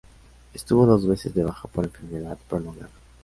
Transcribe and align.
Estuvo 0.55 0.87
dos 0.87 1.05
veces 1.05 1.35
de 1.35 1.43
baja 1.43 1.67
por 1.67 1.85
enfermedad 1.85 2.35
prolongada. 2.49 2.89